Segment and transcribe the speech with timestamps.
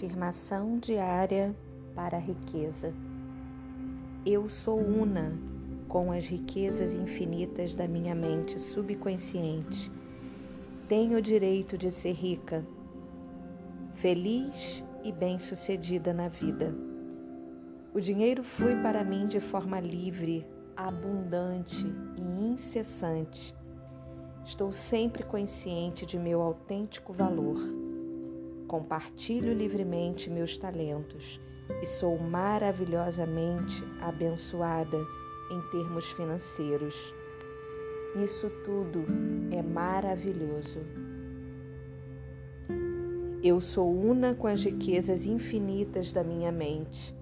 [0.00, 1.54] Afirmação diária
[1.94, 2.90] para a riqueza.
[4.24, 5.38] Eu sou una
[5.88, 9.92] com as riquezas infinitas da minha mente subconsciente.
[10.88, 12.64] Tenho o direito de ser rica,
[13.96, 16.74] feliz e bem-sucedida na vida.
[17.92, 21.84] O dinheiro flui para mim de forma livre, abundante
[22.16, 23.54] e incessante.
[24.46, 27.79] Estou sempre consciente de meu autêntico valor
[28.70, 31.40] compartilho livremente meus talentos
[31.82, 34.96] e sou maravilhosamente abençoada
[35.50, 36.94] em termos financeiros.
[38.22, 39.04] Isso tudo
[39.50, 40.78] é maravilhoso.
[43.42, 47.12] Eu sou una com as riquezas infinitas da minha mente.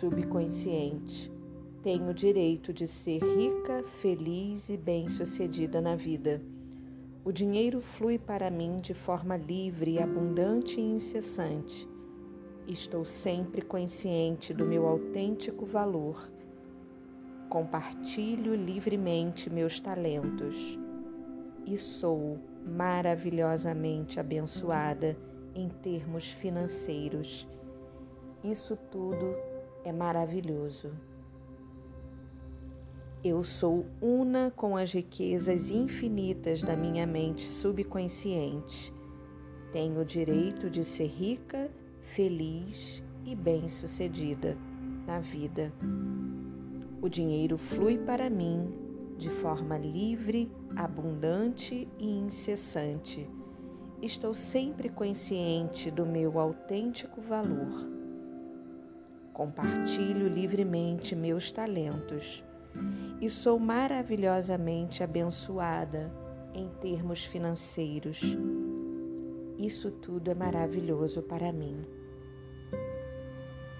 [0.00, 1.30] Subconsciente.
[1.84, 6.42] Tenho o direito de ser rica, feliz e bem-sucedida na vida.
[7.22, 11.86] O dinheiro flui para mim de forma livre, abundante e incessante.
[12.66, 16.30] Estou sempre consciente do meu autêntico valor.
[17.50, 20.78] Compartilho livremente meus talentos
[21.66, 25.14] e sou maravilhosamente abençoada
[25.54, 27.46] em termos financeiros.
[28.42, 29.36] Isso tudo
[29.84, 30.90] é maravilhoso.
[33.22, 38.90] Eu sou una com as riquezas infinitas da minha mente subconsciente.
[39.70, 44.56] Tenho o direito de ser rica, feliz e bem-sucedida
[45.06, 45.70] na vida.
[47.02, 48.72] O dinheiro flui para mim
[49.18, 53.28] de forma livre, abundante e incessante.
[54.00, 57.86] Estou sempre consciente do meu autêntico valor.
[59.34, 62.42] Compartilho livremente meus talentos
[63.20, 66.10] e sou maravilhosamente abençoada
[66.54, 68.20] em termos financeiros.
[69.58, 71.84] Isso tudo é maravilhoso para mim.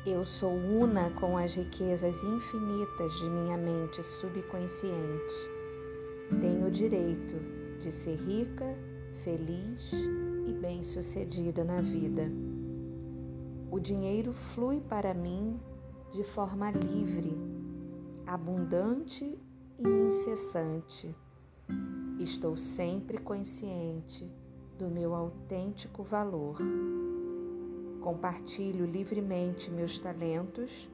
[0.06, 5.34] Eu sou una com as riquezas infinitas de minha mente subconsciente.
[6.40, 7.34] Tenho o direito
[7.78, 8.76] de ser rica,
[9.24, 9.90] feliz
[10.46, 12.30] e bem-sucedida na vida.
[13.70, 15.58] O dinheiro flui para mim
[16.12, 17.49] de forma livre
[18.26, 19.38] abundante
[19.78, 21.14] e incessante.
[22.18, 24.30] Estou sempre consciente
[24.78, 26.56] do meu autêntico valor.
[28.00, 30.88] Compartilho livremente meus talentos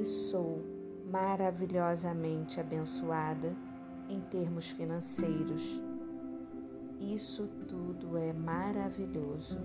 [0.00, 0.62] e sou
[1.10, 3.54] maravilhosamente abençoada
[4.08, 5.80] em termos financeiros.
[7.00, 9.58] Isso tudo é maravilhoso.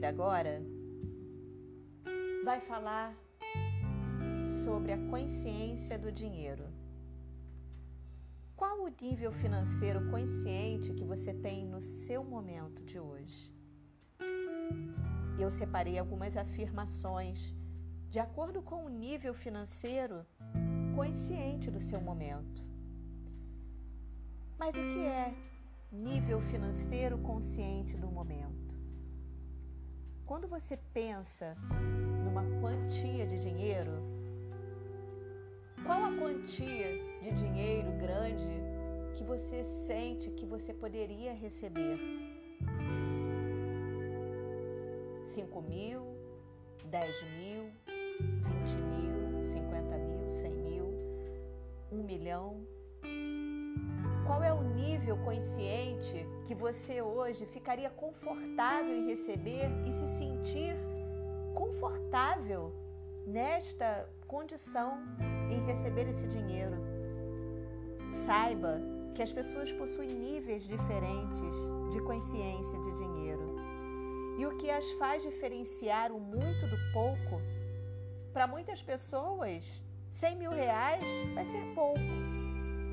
[0.00, 0.62] Ouvir agora
[2.44, 3.14] vai falar
[4.64, 6.64] sobre a consciência do dinheiro.
[8.56, 13.52] Qual o nível financeiro consciente que você tem no seu momento de hoje?
[15.38, 17.54] Eu separei algumas afirmações
[18.10, 20.26] de acordo com o nível financeiro
[20.94, 22.62] consciente do seu momento.
[24.58, 25.34] Mas o que é
[25.92, 28.69] nível financeiro consciente do momento.
[30.30, 31.56] Quando você pensa
[32.24, 33.90] numa quantia de dinheiro,
[35.84, 36.86] qual a quantia
[37.20, 38.62] de dinheiro grande
[39.16, 41.98] que você sente que você poderia receber?
[45.34, 46.06] 5 mil,
[46.84, 50.84] 10 mil, 20 mil, 50 mil, 100 mil,
[51.90, 52.64] 1 milhão?
[54.30, 60.76] Qual é o nível consciente que você hoje ficaria confortável em receber e se sentir
[61.52, 62.72] confortável
[63.26, 65.02] nesta condição
[65.50, 66.76] em receber esse dinheiro?
[68.24, 68.80] Saiba
[69.16, 71.56] que as pessoas possuem níveis diferentes
[71.90, 73.56] de consciência de dinheiro.
[74.38, 77.42] E o que as faz diferenciar o muito do pouco,
[78.32, 79.64] para muitas pessoas,
[80.12, 81.02] 100 mil reais
[81.34, 81.98] vai ser pouco.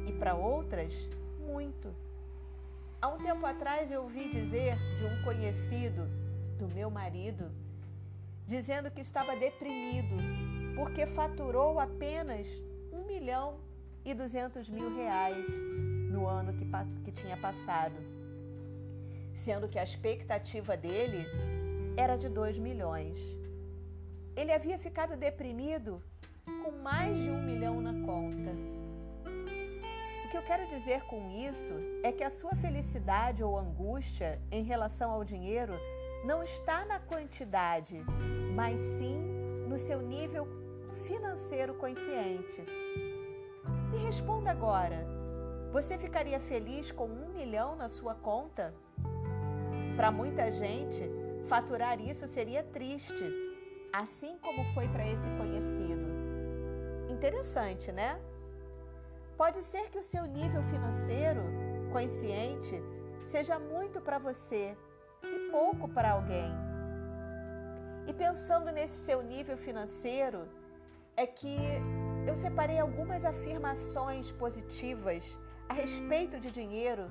[0.07, 0.91] E para outras,
[1.47, 1.95] muito.
[3.01, 6.07] Há um tempo atrás eu ouvi dizer de um conhecido
[6.59, 7.49] do meu marido,
[8.45, 10.15] dizendo que estava deprimido
[10.75, 12.45] porque faturou apenas
[12.91, 13.59] um milhão
[14.03, 15.45] e duzentos mil reais
[16.11, 16.65] no ano que,
[17.03, 17.95] que tinha passado,
[19.43, 21.25] sendo que a expectativa dele
[21.95, 23.19] era de dois milhões.
[24.35, 26.01] Ele havia ficado deprimido
[26.63, 28.76] com mais de um milhão na conta.
[30.27, 34.61] O que eu quero dizer com isso é que a sua felicidade ou angústia em
[34.61, 35.73] relação ao dinheiro
[36.25, 38.03] não está na quantidade,
[38.53, 39.17] mas sim
[39.69, 40.45] no seu nível
[41.05, 42.61] financeiro consciente.
[43.89, 45.07] Me responda agora:
[45.71, 48.75] você ficaria feliz com um milhão na sua conta?
[49.95, 51.09] Para muita gente,
[51.47, 53.23] faturar isso seria triste,
[53.93, 56.05] assim como foi para esse conhecido.
[57.09, 58.19] Interessante, né?
[59.37, 61.41] Pode ser que o seu nível financeiro
[61.91, 62.81] consciente
[63.23, 64.75] seja muito para você
[65.23, 66.51] e pouco para alguém.
[68.07, 70.47] E pensando nesse seu nível financeiro,
[71.15, 71.55] é que
[72.27, 75.23] eu separei algumas afirmações positivas
[75.69, 77.03] a respeito de dinheiro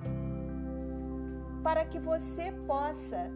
[1.62, 3.30] para que você possa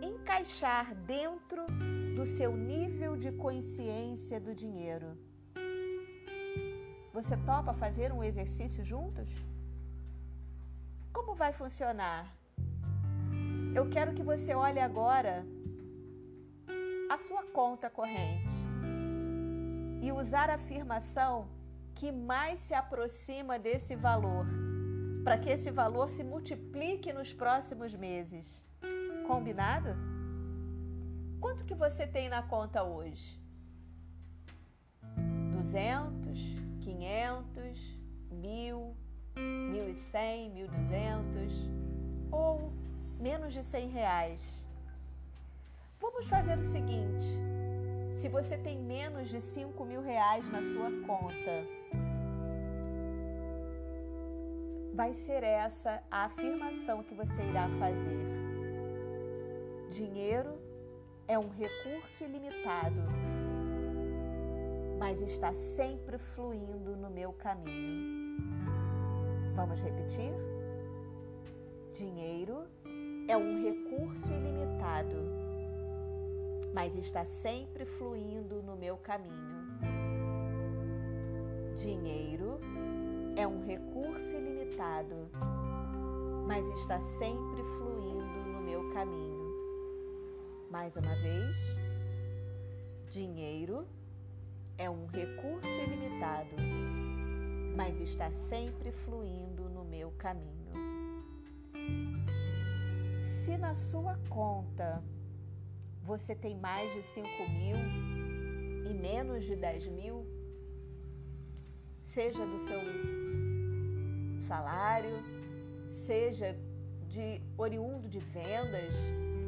[0.00, 1.66] encaixar dentro
[2.16, 5.16] do seu nível de consciência do dinheiro.
[7.22, 9.28] Você topa fazer um exercício juntos?
[11.12, 12.26] Como vai funcionar?
[13.76, 15.46] Eu quero que você olhe agora
[17.08, 18.56] a sua conta corrente
[20.02, 21.46] e usar a afirmação
[21.94, 24.44] que mais se aproxima desse valor,
[25.22, 28.48] para que esse valor se multiplique nos próximos meses.
[29.28, 29.90] Combinado?
[31.40, 33.40] Quanto que você tem na conta hoje?
[35.54, 37.98] 200, 500,
[38.30, 38.96] 1000,
[39.36, 41.52] 1100, 1200
[42.30, 42.72] ou
[43.20, 44.40] menos de 100 reais.
[46.00, 47.24] Vamos fazer o seguinte:
[48.16, 51.64] se você tem menos de 5 mil reais na sua conta,
[54.92, 58.42] vai ser essa a afirmação que você irá fazer.
[59.90, 60.58] Dinheiro
[61.28, 63.00] é um recurso ilimitado,
[65.02, 68.38] mas está sempre fluindo no meu caminho.
[69.52, 70.32] Vamos repetir?
[71.92, 72.62] Dinheiro
[73.26, 75.16] é um recurso ilimitado,
[76.72, 79.34] mas está sempre fluindo no meu caminho.
[81.74, 82.60] Dinheiro
[83.34, 85.28] é um recurso ilimitado,
[86.46, 89.52] mas está sempre fluindo no meu caminho.
[90.70, 91.56] Mais uma vez,
[93.08, 94.01] dinheiro é
[94.90, 96.56] um recurso ilimitado,
[97.76, 100.72] mas está sempre fluindo no meu caminho.
[103.44, 105.02] Se na sua conta
[106.02, 107.76] você tem mais de 5 mil
[108.90, 110.26] e menos de 10 mil,
[112.04, 112.80] seja do seu
[114.46, 115.22] salário,
[116.06, 116.56] seja
[117.08, 118.92] de oriundo de vendas,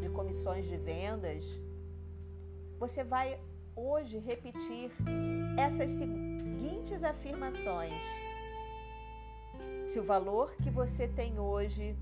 [0.01, 1.45] de comissões de vendas,
[2.79, 3.39] você vai
[3.77, 4.91] hoje repetir
[5.59, 7.93] essas seguintes afirmações.
[9.87, 11.97] Se o valor que você tem hoje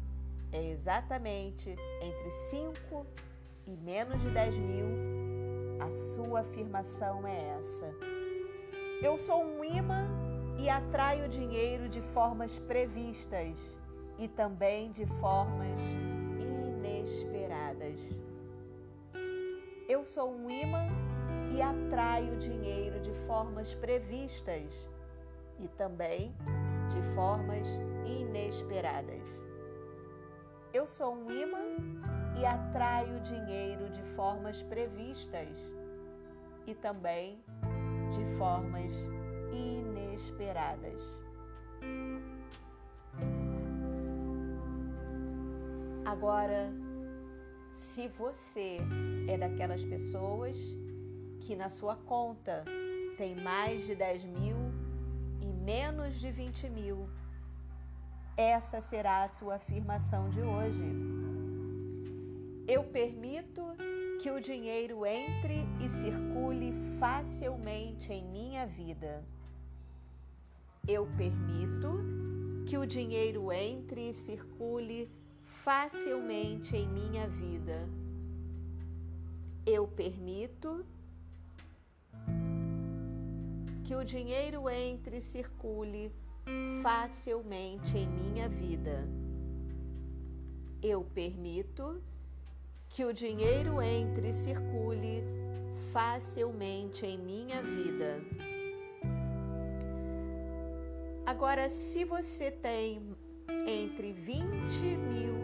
[0.53, 1.71] é exatamente
[2.01, 3.07] entre 5
[3.67, 4.87] e menos de 10 mil,
[5.81, 7.95] a sua afirmação é essa.
[9.03, 10.09] Eu sou um imã
[10.59, 13.57] e atraio dinheiro de formas previstas
[14.19, 15.81] e também de formas
[16.39, 17.99] inesperadas.
[19.89, 21.02] Eu sou um imã
[21.55, 24.89] e atraio dinheiro de formas previstas
[25.61, 26.35] e também
[26.91, 27.67] de formas
[28.07, 29.23] inesperadas.
[30.73, 31.77] Eu sou um imã
[32.41, 35.59] e atraio dinheiro de formas previstas
[36.67, 37.39] e também
[38.11, 38.91] de formas
[39.53, 41.01] inesperadas.
[46.07, 46.73] Agora,
[47.75, 48.79] se você
[49.29, 50.57] é daquelas pessoas
[51.43, 52.65] que na sua conta
[53.19, 54.57] tem mais de 10 mil
[55.41, 57.09] e menos de 20 mil,
[58.37, 60.85] essa será a sua afirmação de hoje.
[62.67, 63.63] Eu permito
[64.21, 69.25] que o dinheiro entre e circule facilmente em minha vida.
[70.87, 72.01] Eu permito
[72.67, 75.11] que o dinheiro entre e circule
[75.65, 77.89] facilmente em minha vida.
[79.67, 80.85] Eu permito
[83.85, 86.13] que o dinheiro entre e circule
[86.83, 89.09] facilmente em minha vida.
[90.83, 92.03] Eu permito
[92.89, 95.25] que o dinheiro entre e circule
[95.93, 98.21] facilmente em minha vida.
[101.25, 103.17] Agora, se você tem
[103.67, 104.43] entre 20
[104.97, 105.35] mil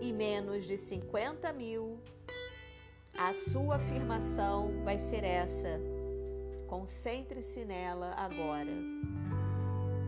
[0.00, 1.98] e menos de 50 mil,
[3.16, 5.95] a sua afirmação vai ser essa.
[6.66, 8.72] Concentre-se nela agora.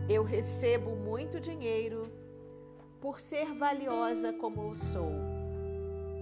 [0.09, 2.11] Eu recebo muito dinheiro
[2.99, 5.11] por ser valiosa como eu sou.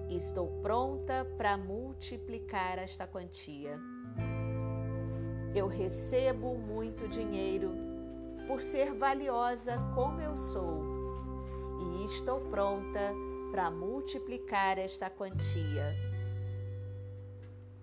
[0.09, 3.79] Estou pronta para multiplicar esta quantia.
[5.55, 7.71] Eu recebo muito dinheiro
[8.47, 10.97] por ser valiosa como eu sou
[11.79, 13.13] e estou pronta
[13.51, 16.06] para multiplicar esta quantia.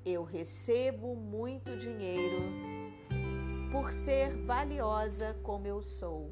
[0.04, 2.42] Eu recebo muito dinheiro
[3.73, 6.30] por ser valiosa como eu sou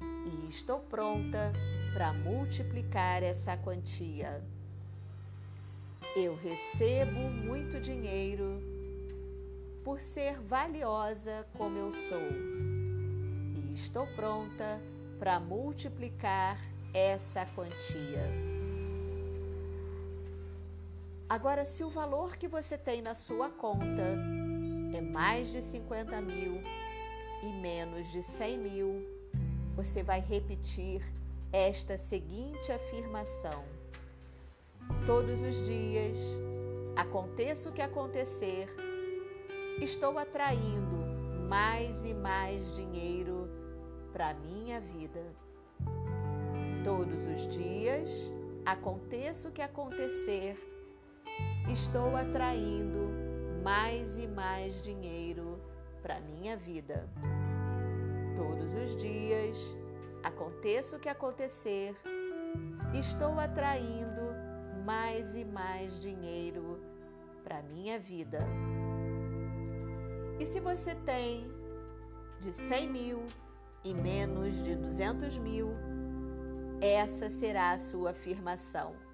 [0.00, 1.52] e estou pronta
[1.92, 4.44] para multiplicar essa quantia.
[6.14, 8.62] Eu recebo muito dinheiro
[9.84, 12.28] por ser valiosa como eu sou
[13.56, 14.80] e estou pronta
[15.18, 16.56] para multiplicar
[16.94, 18.57] essa quantia.
[21.28, 24.16] Agora, se o valor que você tem na sua conta
[24.94, 26.62] é mais de 50 mil
[27.42, 29.06] e menos de 100 mil,
[29.76, 31.02] você vai repetir
[31.52, 33.62] esta seguinte afirmação:
[35.04, 36.18] Todos os dias,
[36.96, 38.66] aconteça o que acontecer,
[39.82, 40.96] estou atraindo
[41.46, 43.50] mais e mais dinheiro
[44.14, 45.22] para minha vida.
[46.82, 48.10] Todos os dias,
[48.64, 50.56] aconteça o que acontecer,
[51.70, 53.10] estou atraindo
[53.62, 55.60] mais e mais dinheiro
[56.02, 57.08] para minha vida.
[58.34, 59.56] Todos os dias,
[60.22, 61.94] aconteça o que acontecer,
[62.94, 64.22] estou atraindo
[64.84, 66.80] mais e mais dinheiro
[67.44, 68.38] para minha vida.
[70.40, 71.50] E se você tem
[72.40, 73.26] de 100 mil
[73.84, 75.68] e menos de 200 mil,
[76.80, 79.07] essa será a sua afirmação.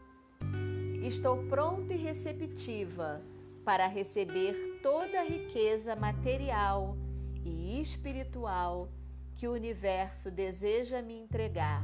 [1.05, 3.21] Estou pronta e receptiva
[3.63, 6.97] para receber toda a riqueza material
[7.45, 8.89] e espiritual
[9.37, 11.83] que o universo deseja me entregar.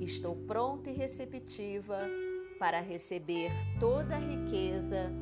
[0.00, 2.00] Estou pronta e receptiva
[2.58, 5.12] para receber toda a riqueza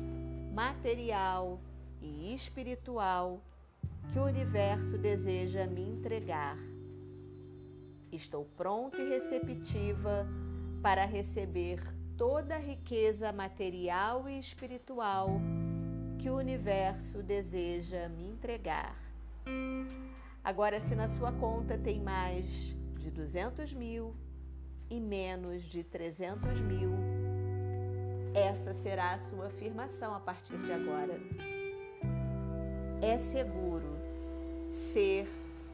[0.51, 1.61] material
[2.01, 3.39] e espiritual
[4.11, 6.57] que o universo deseja me entregar.
[8.11, 10.27] Estou pronta e receptiva
[10.81, 15.41] para receber toda a riqueza material e espiritual
[16.19, 18.95] que o universo deseja me entregar.
[20.43, 24.13] Agora, se na sua conta tem mais de 200 mil
[24.87, 26.91] e menos de 300 mil,
[28.35, 31.19] essa será a sua afirmação a partir de agora.
[33.01, 33.97] É seguro
[34.69, 35.27] ser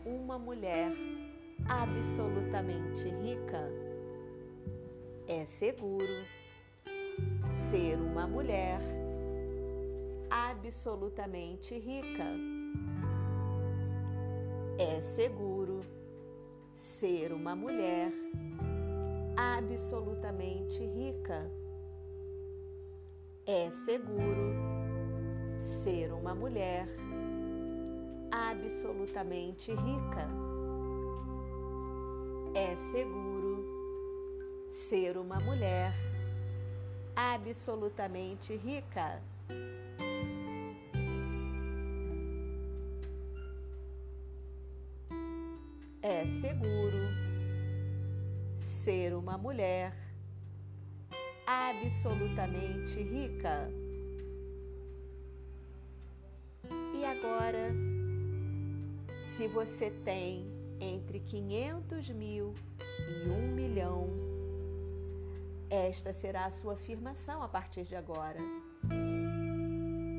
[0.06, 0.94] uma mulher
[1.68, 3.87] absolutamente rica.
[5.29, 6.24] É seguro
[7.69, 8.79] ser uma mulher
[10.29, 12.24] absolutamente rica.
[14.79, 15.81] É seguro
[16.74, 18.10] ser uma mulher
[19.36, 21.51] absolutamente rica.
[23.46, 24.55] É seguro
[25.60, 26.88] ser uma mulher
[28.31, 30.29] absolutamente rica.
[32.55, 33.26] É seguro
[34.77, 35.93] ser uma mulher
[37.15, 39.22] absolutamente rica.
[46.01, 46.98] É seguro
[48.60, 49.93] ser uma mulher
[51.46, 53.69] absolutamente rica.
[56.93, 57.74] E agora,
[59.25, 60.46] se você tem
[60.79, 64.26] entre 500 mil e 1 milhão,
[65.70, 68.40] esta será a sua afirmação a partir de agora.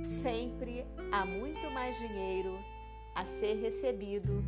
[0.05, 2.59] Sempre há muito mais dinheiro
[3.14, 4.45] a ser recebido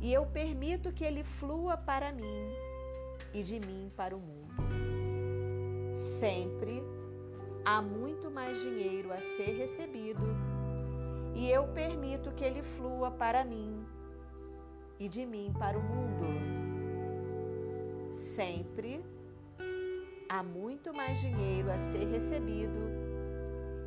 [0.00, 2.52] e eu permito que ele flua para mim
[3.32, 4.54] e de mim para o mundo.
[6.18, 6.82] Sempre
[7.64, 10.36] há muito mais dinheiro a ser recebido
[11.34, 13.84] e eu permito que ele flua para mim
[14.98, 16.26] e de mim para o mundo.
[18.14, 19.04] Sempre
[20.28, 22.80] há muito mais dinheiro a ser recebido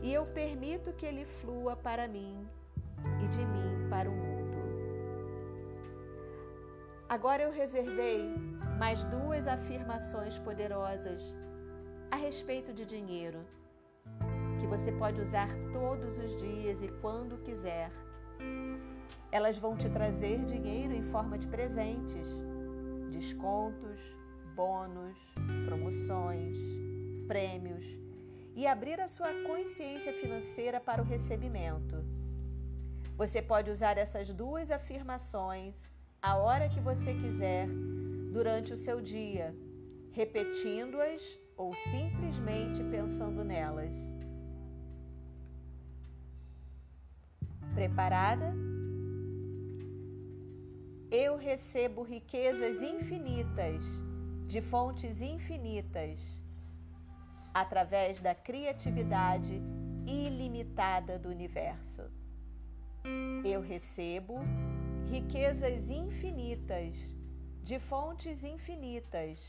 [0.01, 2.47] e eu permito que ele flua para mim
[3.23, 4.57] e de mim para o mundo.
[7.07, 8.33] Agora eu reservei
[8.77, 11.35] mais duas afirmações poderosas
[12.11, 13.39] a respeito de dinheiro
[14.59, 17.91] que você pode usar todos os dias e quando quiser.
[19.31, 22.27] Elas vão te trazer dinheiro em forma de presentes,
[23.09, 23.99] descontos,
[24.55, 25.17] bônus,
[25.69, 26.57] promoções,
[27.27, 27.85] prêmios
[28.55, 32.03] e abrir a sua consciência financeira para o recebimento.
[33.15, 35.75] Você pode usar essas duas afirmações
[36.19, 37.67] a hora que você quiser
[38.33, 39.55] durante o seu dia,
[40.11, 41.21] repetindo-as
[41.55, 43.93] ou simplesmente pensando nelas.
[47.75, 48.55] Preparada?
[51.11, 53.83] Eu recebo riquezas infinitas,
[54.49, 56.19] de fontes infinitas,
[57.53, 59.61] através da criatividade
[60.07, 62.01] ilimitada do universo.
[63.45, 64.39] Eu recebo
[65.07, 66.95] riquezas infinitas,
[67.63, 69.39] de fontes infinitas,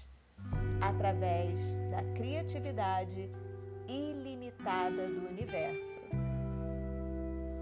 [0.83, 1.59] através
[1.91, 3.31] da criatividade
[3.89, 6.01] ilimitada do universo.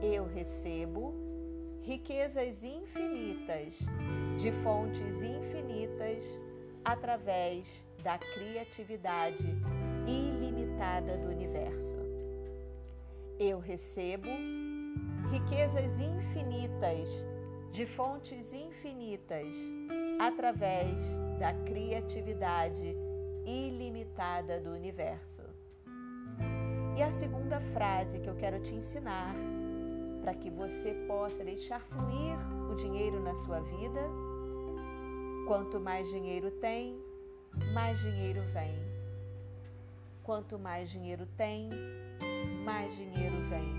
[0.03, 1.15] Eu recebo
[1.83, 3.79] riquezas infinitas,
[4.37, 6.25] de fontes infinitas,
[6.89, 7.67] através
[8.03, 9.47] da criatividade
[10.07, 11.99] ilimitada do universo.
[13.39, 14.29] Eu recebo
[15.31, 17.09] riquezas infinitas,
[17.73, 19.47] de fontes infinitas,
[20.19, 20.97] através
[21.39, 22.97] da criatividade
[23.45, 25.43] ilimitada do universo.
[26.97, 29.35] E a segunda frase que eu quero te ensinar
[30.23, 32.39] para que você possa deixar fluir
[32.71, 34.01] o dinheiro na sua vida.
[35.49, 36.95] Quanto mais dinheiro tem,
[37.73, 38.75] mais dinheiro vem.
[40.23, 41.71] Quanto mais dinheiro tem,
[42.67, 43.73] mais dinheiro vem.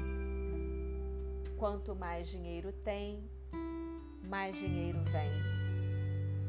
[1.59, 3.23] Quanto mais dinheiro tem,
[4.23, 5.29] mais dinheiro vem.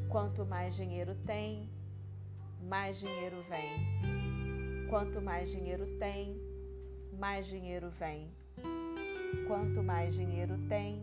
[0.09, 1.69] Quanto mais dinheiro tem,
[2.63, 4.89] mais dinheiro vem.
[4.89, 6.35] Quanto mais dinheiro tem,
[7.19, 8.27] mais dinheiro vem.
[9.47, 10.99] Quanto mais dinheiro tem,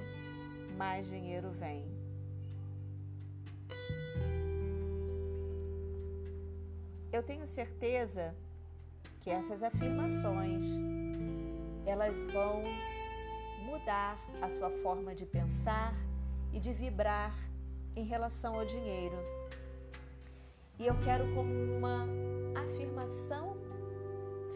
[0.75, 1.96] mais dinheiro vem.
[7.17, 8.35] Eu tenho certeza
[9.21, 10.63] que essas afirmações
[11.83, 12.61] elas vão
[13.65, 15.95] mudar a sua forma de pensar
[16.53, 17.33] e de vibrar
[17.95, 19.17] em relação ao dinheiro.
[20.77, 22.05] E eu quero como uma
[22.55, 23.57] afirmação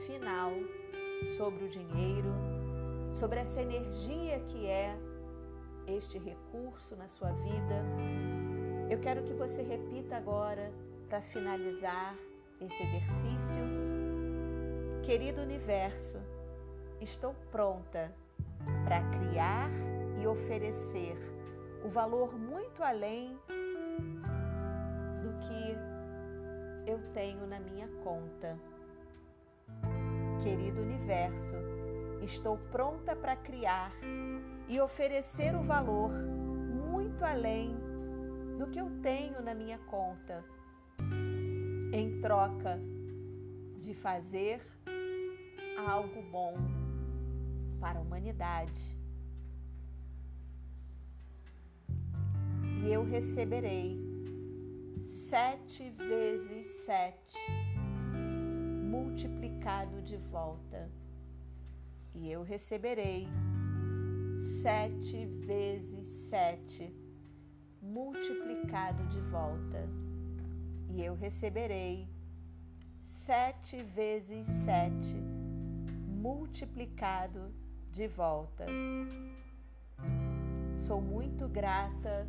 [0.06, 0.52] final
[1.38, 2.32] sobre o dinheiro,
[3.12, 4.96] sobre essa energia que é
[5.88, 7.84] este recurso na sua vida.
[8.88, 10.72] Eu quero que você repita agora
[11.10, 12.16] para finalizar
[12.62, 13.64] esse exercício.
[15.04, 16.18] Querido universo,
[17.00, 18.14] estou pronta
[18.84, 19.70] para criar
[20.22, 21.18] e oferecer
[21.84, 23.38] o valor muito além
[25.22, 28.58] do que eu tenho na minha conta.
[30.44, 31.56] Querido universo,
[32.22, 33.92] Estou pronta para criar
[34.68, 37.76] e oferecer o valor muito além
[38.60, 40.46] do que eu tenho na minha conta,
[41.92, 42.80] em troca
[43.80, 44.62] de fazer
[45.78, 46.56] algo bom
[47.80, 48.98] para a humanidade.
[52.84, 54.00] E eu receberei
[55.30, 57.38] sete vezes sete
[58.90, 60.90] multiplicado de volta
[62.14, 63.28] e eu receberei
[64.62, 66.94] sete vezes sete
[67.82, 69.88] multiplicado de volta,
[70.94, 72.08] e eu receberei
[73.26, 75.16] sete vezes sete
[76.08, 77.52] multiplicado
[77.92, 78.66] de volta.
[80.80, 82.28] Sou muito grata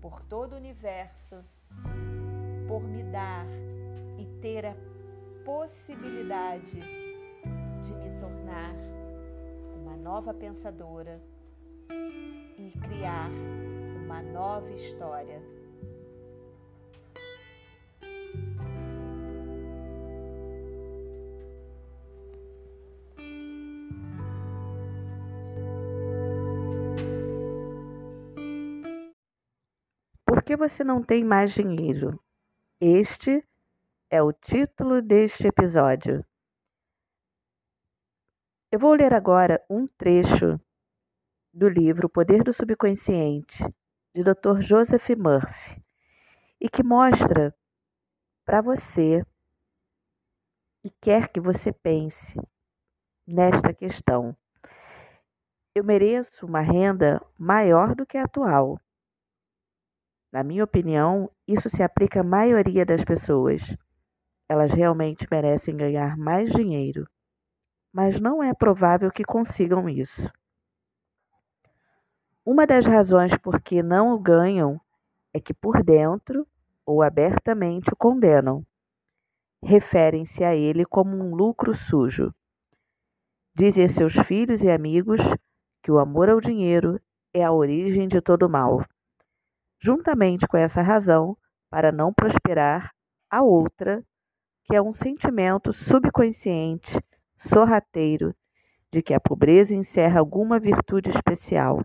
[0.00, 1.44] por todo o universo,
[2.66, 3.46] por me dar
[4.18, 4.74] e ter a
[5.44, 6.80] possibilidade
[7.82, 8.74] de me tornar
[9.76, 11.20] uma nova pensadora
[12.56, 13.30] e criar
[14.04, 15.61] uma nova história.
[30.62, 32.22] Você não tem mais dinheiro?
[32.80, 33.44] Este
[34.08, 36.24] é o título deste episódio.
[38.70, 40.60] Eu vou ler agora um trecho
[41.52, 43.58] do livro O Poder do Subconsciente,
[44.14, 44.60] de Dr.
[44.60, 45.82] Joseph Murphy,
[46.60, 47.52] e que mostra
[48.44, 49.26] para você
[50.84, 52.40] e quer que você pense
[53.26, 54.36] nesta questão.
[55.74, 58.80] Eu mereço uma renda maior do que a atual.
[60.32, 63.76] Na minha opinião, isso se aplica à maioria das pessoas.
[64.48, 67.06] Elas realmente merecem ganhar mais dinheiro
[67.92, 70.30] mas não é provável que consigam isso.
[72.44, 74.80] Uma das razões por que não o ganham
[75.32, 76.46] é que por dentro
[76.86, 78.64] ou abertamente o condenam.
[79.62, 82.34] Referem-se a ele como um lucro sujo.
[83.54, 85.20] Dizem seus filhos e amigos
[85.82, 86.98] que o amor ao dinheiro
[87.32, 88.84] é a origem de todo mal.
[89.84, 91.36] Juntamente com essa razão,
[91.68, 92.94] para não prosperar,
[93.28, 94.00] a outra,
[94.62, 96.96] que é um sentimento subconsciente,
[97.36, 98.32] sorrateiro,
[98.92, 101.84] de que a pobreza encerra alguma virtude especial.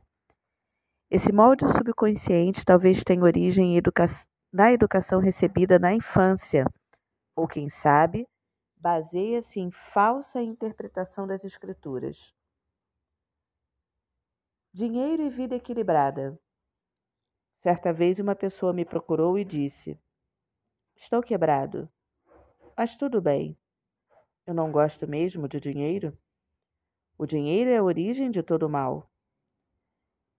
[1.09, 4.05] Esse molde subconsciente talvez tenha origem educa
[4.53, 6.65] na educação recebida na infância,
[7.35, 8.27] ou quem sabe,
[8.75, 12.31] baseia-se em falsa interpretação das escrituras.
[14.71, 16.37] Dinheiro e vida equilibrada.
[17.67, 19.99] Certa vez uma pessoa me procurou e disse:
[20.95, 21.89] Estou quebrado,
[22.77, 23.57] mas tudo bem.
[24.45, 26.17] Eu não gosto mesmo de dinheiro.
[27.17, 29.11] O dinheiro é a origem de todo mal.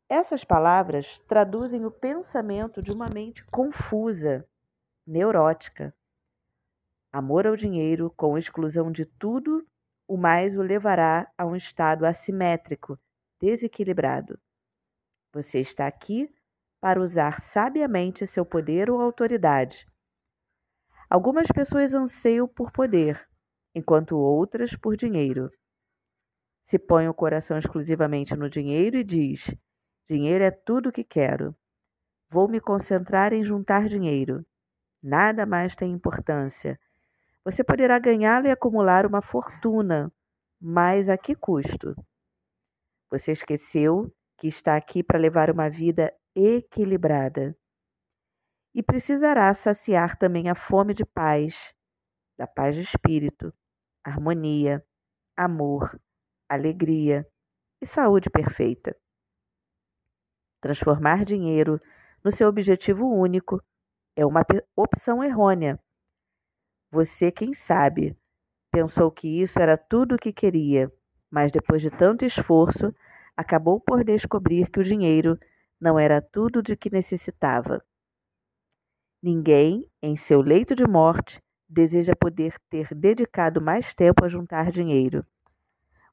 [0.08, 4.48] Essas palavras traduzem o pensamento de uma mente confusa,
[5.06, 5.94] neurótica.
[7.12, 9.68] Amor ao dinheiro, com exclusão de tudo,
[10.06, 12.98] o mais o levará a um estado assimétrico,
[13.38, 14.40] desequilibrado.
[15.30, 16.34] Você está aqui
[16.80, 19.86] para usar sabiamente seu poder ou autoridade.
[21.10, 23.26] Algumas pessoas anseiam por poder,
[23.74, 25.50] enquanto outras por dinheiro.
[26.66, 29.54] Se põe o coração exclusivamente no dinheiro e diz:
[30.08, 31.56] Dinheiro é tudo o que quero.
[32.30, 34.44] Vou me concentrar em juntar dinheiro.
[35.02, 36.78] Nada mais tem importância.
[37.42, 40.12] Você poderá ganhá-lo e acumular uma fortuna,
[40.60, 41.94] mas a que custo?
[43.10, 47.56] Você esqueceu que está aqui para levar uma vida equilibrada.
[48.74, 51.74] E precisará saciar também a fome de paz,
[52.38, 53.52] da paz de espírito,
[54.04, 54.84] harmonia,
[55.36, 56.00] amor,
[56.48, 57.26] alegria
[57.82, 58.96] e saúde perfeita.
[60.60, 61.80] Transformar dinheiro
[62.24, 63.62] no seu objetivo único
[64.16, 64.44] é uma
[64.76, 65.78] opção errônea.
[66.90, 68.16] Você, quem sabe,
[68.72, 70.92] pensou que isso era tudo o que queria,
[71.30, 72.94] mas depois de tanto esforço,
[73.36, 75.38] acabou por descobrir que o dinheiro
[75.80, 77.82] não era tudo de que necessitava.
[79.22, 85.24] Ninguém, em seu leito de morte, deseja poder ter dedicado mais tempo a juntar dinheiro.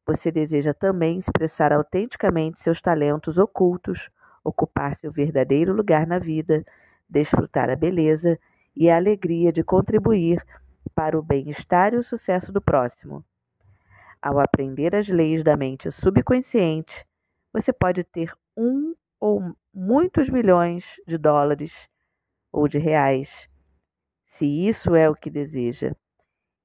[0.06, 4.10] Você deseja também expressar autenticamente seus talentos ocultos,
[4.44, 6.64] ocupar seu verdadeiro lugar na vida,
[7.10, 8.40] desfrutar a beleza
[8.76, 10.44] e a alegria de contribuir
[10.94, 13.24] para o bem-estar e o sucesso do próximo.
[14.22, 17.06] Ao aprender as leis da mente subconsciente,
[17.54, 19.42] você pode ter um ou
[19.74, 21.90] muitos milhões de dólares
[22.52, 23.50] ou de reais,
[24.28, 25.96] se isso é o que deseja,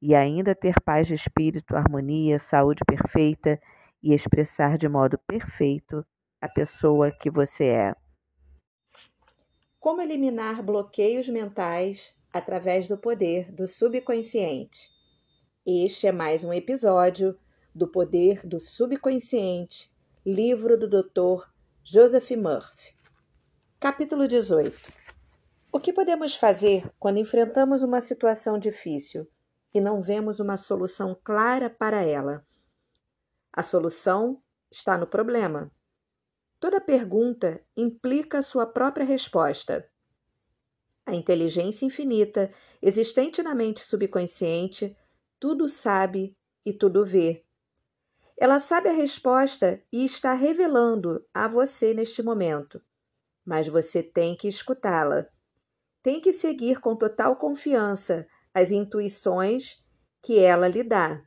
[0.01, 3.61] e ainda ter paz de espírito, harmonia, saúde perfeita
[4.03, 6.05] e expressar de modo perfeito
[6.41, 7.95] a pessoa que você é.
[9.79, 14.91] Como eliminar bloqueios mentais através do poder do subconsciente?
[15.67, 17.39] Este é mais um episódio
[17.75, 19.91] do Poder do Subconsciente
[20.25, 21.49] Livro do Dr.
[21.93, 22.95] Joseph Murphy.
[23.81, 24.93] Capítulo 18.
[25.73, 29.29] O que podemos fazer quando enfrentamos uma situação difícil
[29.75, 32.47] e não vemos uma solução clara para ela?
[33.53, 35.69] A solução está no problema.
[36.61, 39.91] Toda pergunta implica sua própria resposta.
[41.05, 44.97] A inteligência infinita, existente na mente subconsciente,
[45.41, 47.45] tudo sabe e tudo vê
[48.41, 52.81] ela sabe a resposta e está revelando a você neste momento,
[53.45, 55.27] mas você tem que escutá-la.
[56.03, 59.85] Tem que seguir com total confiança as intuições
[60.23, 61.23] que ela lhe dá.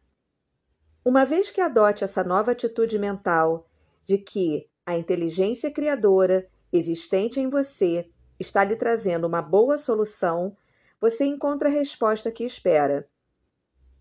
[1.06, 3.70] Uma vez que adote essa nova atitude mental
[4.04, 10.58] de que a inteligência criadora existente em você está lhe trazendo uma boa solução,
[11.00, 13.08] você encontra a resposta que espera.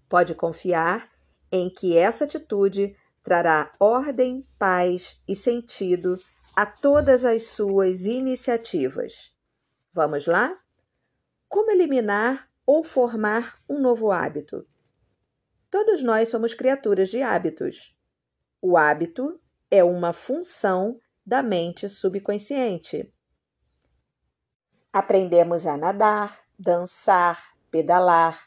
[0.09, 1.11] Pode confiar
[1.53, 6.21] em que essa atitude trará ordem, paz e sentido
[6.55, 9.35] a todas as suas iniciativas.
[9.93, 10.59] Vamos lá?
[11.49, 14.67] Como eliminar ou formar um novo hábito?
[15.71, 17.97] Todos nós somos criaturas de hábitos.
[18.61, 23.13] O hábito é uma função da mente subconsciente.
[24.93, 28.47] Aprendemos a nadar, dançar, pedalar,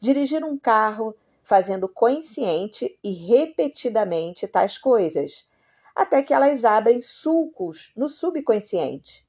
[0.00, 5.46] dirigir um carro fazendo consciente e repetidamente tais coisas,
[5.94, 9.24] até que elas abrem sulcos no subconsciente.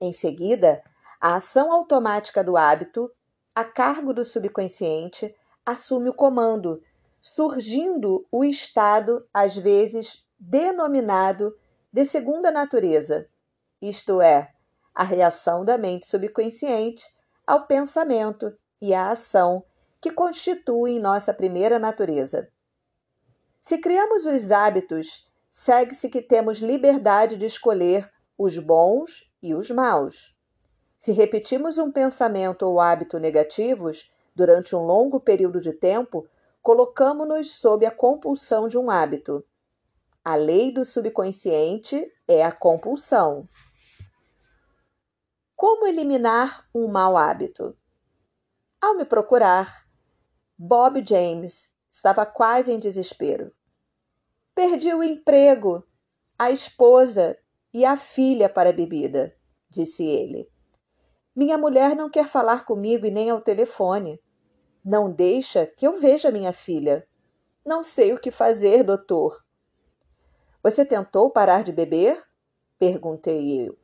[0.00, 0.82] Em seguida,
[1.20, 3.10] a ação automática do hábito,
[3.54, 5.32] a cargo do subconsciente,
[5.64, 6.82] assume o comando,
[7.20, 11.56] surgindo o estado, às vezes denominado
[11.92, 13.28] de segunda natureza,
[13.80, 14.50] isto é,
[14.94, 17.04] a reação da mente subconsciente
[17.46, 19.64] ao pensamento e à ação
[20.02, 22.48] que constituem nossa primeira natureza.
[23.60, 30.34] Se criamos os hábitos segue-se que temos liberdade de escolher os bons e os maus.
[30.96, 36.26] Se repetimos um pensamento ou hábito negativos durante um longo período de tempo,
[36.62, 39.44] colocamos-nos sob a compulsão de um hábito.
[40.24, 43.48] A lei do subconsciente é a compulsão.
[45.54, 47.76] Como eliminar um mau hábito?
[48.80, 49.86] Ao me procurar,
[50.64, 53.52] Bob James estava quase em desespero.
[54.54, 55.84] Perdi o emprego,
[56.38, 57.36] a esposa
[57.74, 59.36] e a filha para a bebida,
[59.68, 60.48] disse ele.
[61.34, 64.22] Minha mulher não quer falar comigo e nem ao telefone.
[64.84, 67.04] Não deixa que eu veja minha filha.
[67.66, 69.44] Não sei o que fazer, doutor.
[70.62, 72.22] Você tentou parar de beber?
[72.78, 73.76] perguntei eu.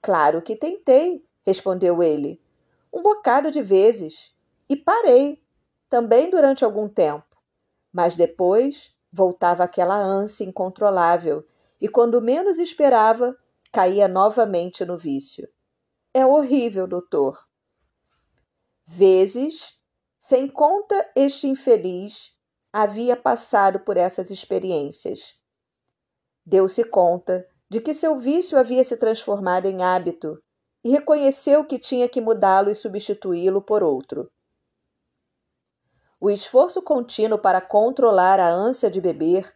[0.00, 2.42] Claro que tentei, respondeu ele.
[2.92, 4.34] Um bocado de vezes.
[4.68, 5.41] E parei,
[5.92, 7.36] também durante algum tempo.
[7.92, 11.46] Mas depois voltava aquela ânsia incontrolável
[11.78, 13.36] e, quando menos esperava,
[13.70, 15.46] caía novamente no vício.
[16.14, 17.46] É horrível, doutor.
[18.86, 19.78] Vezes,
[20.18, 22.32] sem conta, este infeliz
[22.72, 25.34] havia passado por essas experiências.
[26.46, 30.42] Deu-se conta de que seu vício havia se transformado em hábito
[30.82, 34.30] e reconheceu que tinha que mudá-lo e substituí-lo por outro.
[36.22, 39.52] O esforço contínuo para controlar a ânsia de beber,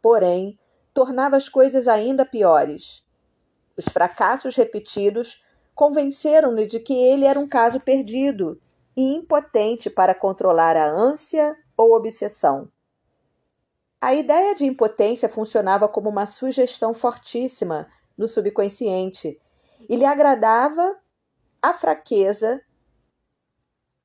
[0.00, 0.56] porém,
[0.94, 3.02] tornava as coisas ainda piores.
[3.76, 5.42] Os fracassos repetidos
[5.74, 8.62] convenceram-no de que ele era um caso perdido
[8.96, 12.70] e impotente para controlar a ânsia ou obsessão.
[14.00, 19.40] A ideia de impotência funcionava como uma sugestão fortíssima no subconsciente
[19.88, 20.96] e lhe agradava
[21.60, 22.62] a fraqueza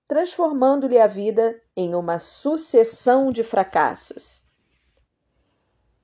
[0.07, 4.45] transformando-lhe a vida em uma sucessão de fracassos.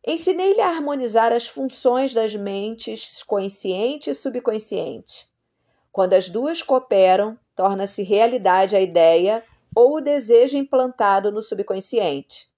[0.06, 5.30] Ensinei-lhe a harmonizar as funções das mentes consciente e subconsciente.
[5.92, 9.44] Quando as duas cooperam, torna-se realidade a ideia
[9.76, 12.50] ou o desejo implantado no subconsciente.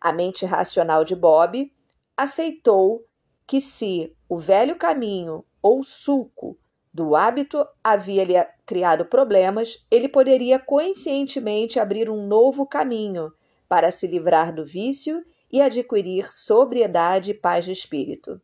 [0.00, 1.72] A mente racional de Bob
[2.16, 3.04] aceitou
[3.46, 6.56] que se o velho caminho ou suco
[6.92, 8.34] do hábito havia-lhe
[8.66, 13.32] criado problemas, ele poderia conscientemente abrir um novo caminho
[13.68, 18.40] para se livrar do vício e adquirir sobriedade e paz de espírito.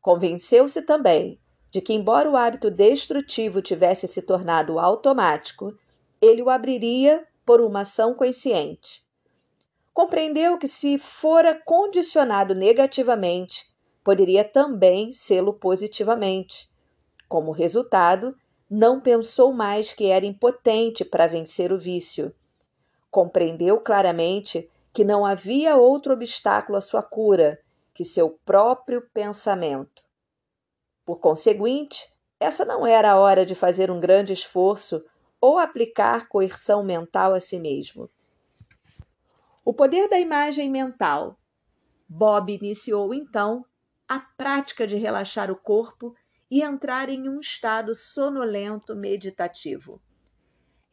[0.00, 1.40] Convenceu-se também
[1.70, 5.76] de que, embora o hábito destrutivo tivesse se tornado automático,
[6.20, 9.04] ele o abriria por uma ação consciente.
[9.92, 13.66] Compreendeu que, se fora condicionado negativamente,
[14.02, 16.68] poderia também sê-lo positivamente
[17.28, 18.36] como resultado,
[18.68, 22.34] não pensou mais que era impotente para vencer o vício.
[23.10, 27.60] Compreendeu claramente que não havia outro obstáculo à sua cura
[27.94, 30.02] que seu próprio pensamento.
[31.04, 35.04] Por conseguinte, essa não era a hora de fazer um grande esforço
[35.40, 38.10] ou aplicar coerção mental a si mesmo.
[39.64, 41.38] O poder da imagem mental.
[42.08, 43.64] Bob iniciou então
[44.08, 46.14] a prática de relaxar o corpo
[46.50, 50.00] e entrar em um estado sonolento meditativo.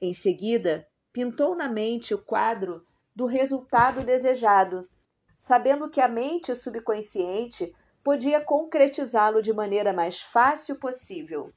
[0.01, 2.85] Em seguida, pintou na mente o quadro
[3.15, 4.89] do resultado desejado,
[5.37, 11.53] sabendo que a mente subconsciente podia concretizá-lo de maneira mais fácil possível.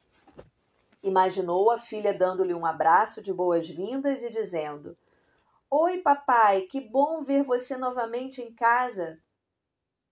[1.02, 4.96] Imaginou a filha dando-lhe um abraço de boas-vindas e dizendo:
[5.70, 9.18] Oi, papai, que bom ver você novamente em casa.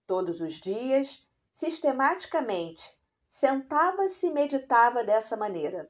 [0.07, 2.94] Todos os dias, sistematicamente,
[3.35, 5.89] sentava-se e meditava dessa maneira.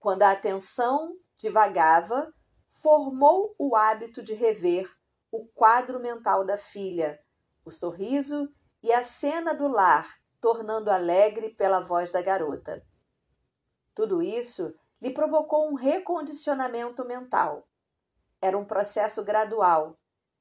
[0.00, 2.32] Quando a atenção divagava,
[2.80, 4.90] formou o hábito de rever
[5.30, 7.20] o quadro mental da filha,
[7.66, 8.50] o sorriso
[8.82, 10.08] e a cena do lar,
[10.40, 12.82] tornando alegre pela voz da garota.
[13.94, 17.68] Tudo isso lhe provocou um recondicionamento mental.
[18.40, 19.98] Era um processo gradual.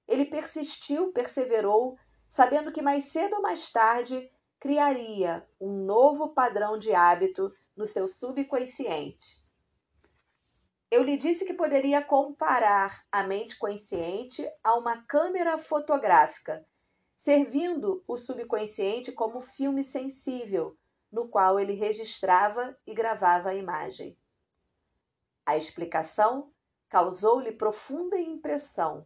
[0.07, 1.97] Ele persistiu, perseverou,
[2.29, 4.31] sabendo que mais cedo ou mais tarde
[4.63, 9.43] criaria um novo padrão de hábito no seu subconsciente.
[10.89, 16.65] Eu lhe disse que poderia comparar a mente consciente a uma câmera fotográfica,
[17.13, 20.77] servindo o subconsciente como filme sensível,
[21.11, 24.17] no qual ele registrava e gravava a imagem.
[25.45, 26.53] A explicação
[26.87, 29.05] causou-lhe profunda impressão.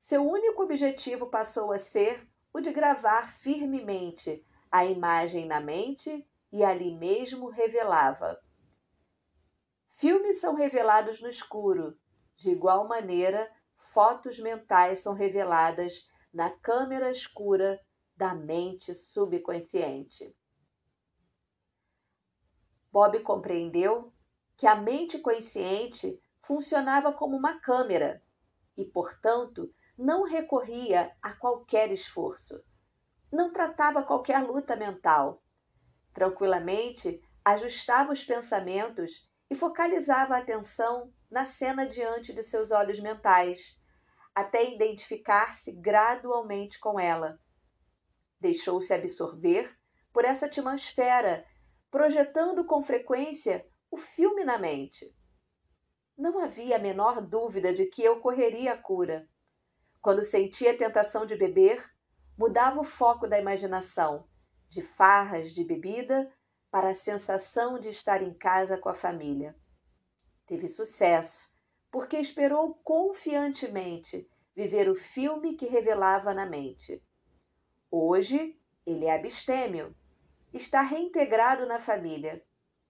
[0.00, 6.64] Seu único objetivo passou a ser o de gravar firmemente a imagem na mente e
[6.64, 8.36] ali mesmo revelava.
[9.92, 11.96] Filmes são revelados no escuro,
[12.34, 13.48] de igual maneira,
[13.92, 17.80] fotos mentais são reveladas na câmera escura
[18.16, 20.36] da mente subconsciente.
[22.90, 24.12] Bob compreendeu
[24.56, 28.20] que a mente consciente funcionava como uma câmera
[28.76, 32.60] e, portanto, não recorria a qualquer esforço.
[33.34, 35.42] Não tratava qualquer luta mental.
[36.12, 43.76] Tranquilamente ajustava os pensamentos e focalizava a atenção na cena diante de seus olhos mentais,
[44.32, 47.40] até identificar-se gradualmente com ela.
[48.38, 49.76] Deixou-se absorver
[50.12, 51.44] por essa atmosfera,
[51.90, 55.12] projetando com frequência o filme na mente.
[56.16, 59.28] Não havia a menor dúvida de que ocorreria a cura.
[60.00, 61.93] Quando sentia a tentação de beber,
[62.36, 64.26] mudava o foco da imaginação,
[64.68, 66.32] de farras de bebida
[66.70, 69.56] para a sensação de estar em casa com a família.
[70.46, 71.54] Teve sucesso,
[71.90, 77.02] porque esperou confiantemente viver o filme que revelava na mente.
[77.90, 79.94] Hoje, ele é abstêmio,
[80.52, 82.44] está reintegrado na família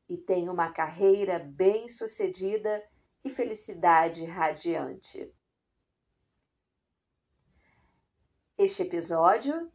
[0.09, 2.83] e tem uma carreira bem-sucedida
[3.23, 5.33] e felicidade radiante.
[8.57, 9.69] Este episódio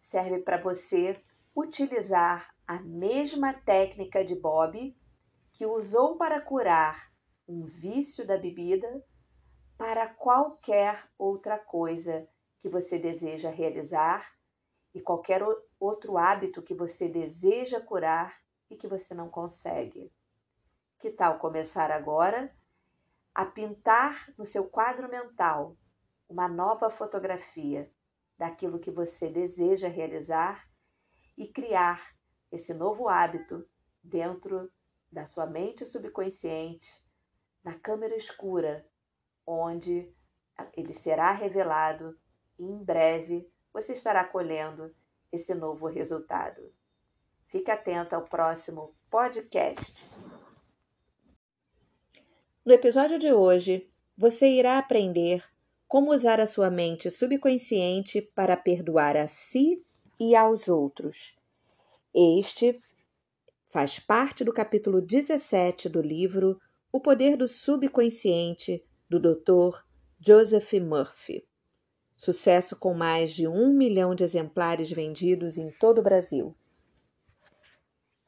[0.00, 1.22] serve para você
[1.54, 4.92] utilizar a mesma técnica de Bob
[5.52, 7.12] que usou para curar
[7.46, 9.06] um vício da bebida
[9.78, 14.28] para qualquer outra coisa que você deseja realizar
[14.92, 15.40] e qualquer
[15.78, 18.36] outro hábito que você deseja curar
[18.68, 20.12] e que você não consegue.
[20.98, 22.52] Que tal começar agora
[23.32, 25.76] a pintar no seu quadro mental
[26.28, 27.88] uma nova fotografia
[28.38, 30.68] daquilo que você deseja realizar
[31.36, 32.14] e criar
[32.50, 33.66] esse novo hábito
[34.02, 34.70] dentro
[35.10, 36.86] da sua mente subconsciente,
[37.62, 38.86] na câmera escura,
[39.46, 40.12] onde
[40.76, 42.18] ele será revelado
[42.58, 44.94] e em breve você estará colhendo
[45.32, 46.72] esse novo resultado.
[47.46, 50.08] Fique atento ao próximo podcast.
[52.64, 55.44] No episódio de hoje, você irá aprender
[55.94, 59.80] como usar a sua mente subconsciente para perdoar a si
[60.18, 61.36] e aos outros.
[62.12, 62.80] Este
[63.70, 69.84] faz parte do capítulo 17 do livro O Poder do Subconsciente, do Dr.
[70.18, 71.46] Joseph Murphy.
[72.16, 76.56] Sucesso com mais de um milhão de exemplares vendidos em todo o Brasil.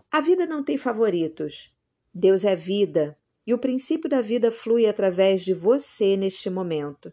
[0.09, 1.75] A vida não tem favoritos.
[2.15, 7.13] Deus é vida e o princípio da vida flui através de você neste momento,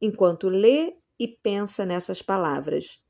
[0.00, 3.02] enquanto lê e pensa nessas palavras.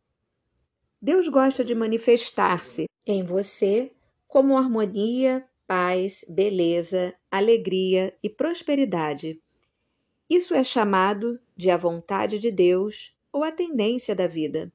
[1.01, 3.93] Deus gosta de manifestar-se em você
[4.27, 9.41] como harmonia, paz, beleza, alegria e prosperidade.
[10.29, 14.73] Isso é chamado de a vontade de Deus ou a tendência da vida.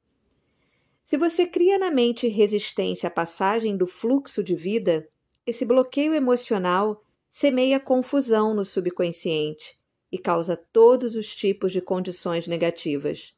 [1.04, 5.08] Se você cria na mente resistência à passagem do fluxo de vida,
[5.45, 9.78] esse bloqueio emocional semeia confusão no subconsciente
[10.13, 13.34] e causa todos os tipos de condições negativas.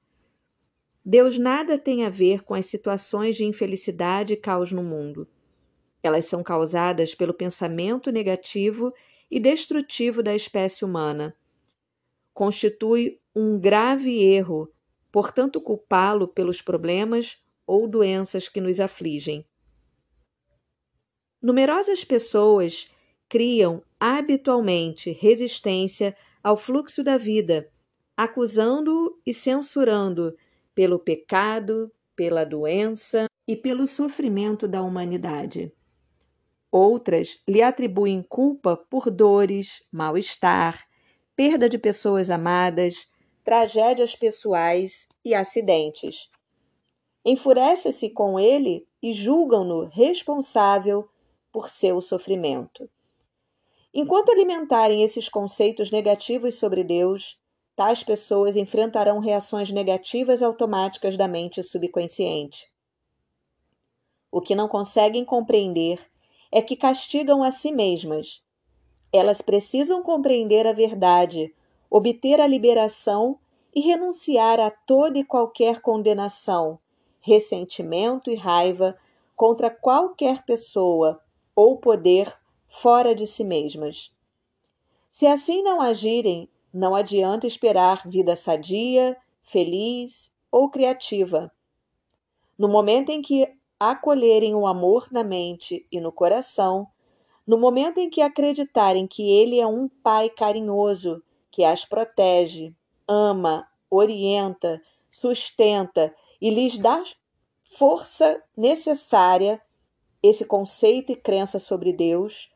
[1.06, 5.26] Deus nada tem a ver com as situações de infelicidade e caos no mundo.
[6.04, 8.94] Elas são causadas pelo pensamento negativo
[9.32, 11.34] e destrutivo da espécie humana.
[12.34, 14.70] Constitui um grave erro,
[15.14, 19.46] portanto, culpá-lo pelos problemas ou doenças que nos afligem.
[21.42, 22.92] Numerosas pessoas
[23.30, 27.68] criam habitualmente resistência ao fluxo da vida,
[28.16, 30.38] acusando-o e censurando
[30.76, 35.74] pelo pecado, pela doença e pelo sofrimento da humanidade.
[36.72, 40.86] Outras lhe atribuem culpa por dores, mal-estar,
[41.36, 43.08] perda de pessoas amadas,
[43.44, 46.30] tragédias pessoais e acidentes.
[47.26, 51.10] Enfurece-se com ele e julgam-no responsável
[51.52, 52.88] por seu sofrimento.
[53.98, 57.40] Enquanto alimentarem esses conceitos negativos sobre Deus,
[57.78, 62.70] tais pessoas enfrentarão reações negativas automáticas da mente subconsciente.
[64.30, 66.06] O que não conseguem compreender
[66.52, 68.44] é que castigam a si mesmas.
[69.14, 71.56] Elas precisam compreender a verdade,
[71.90, 73.40] obter a liberação
[73.74, 76.78] e renunciar a toda e qualquer condenação,
[77.22, 78.98] ressentimento e raiva
[79.38, 81.22] contra qualquer pessoa
[81.56, 82.38] ou poder
[82.82, 84.12] fora de si mesmas.
[85.10, 91.52] Se assim não agirem, não adianta esperar vida sadia, feliz ou criativa.
[92.58, 93.50] No momento em que
[93.80, 96.88] acolherem o amor na mente e no coração,
[97.48, 102.76] no momento em que acreditarem que Ele é um Pai carinhoso que as protege,
[103.08, 107.02] ama, orienta, sustenta e lhes dá
[107.62, 109.62] força necessária
[110.22, 112.50] esse conceito e crença sobre Deus,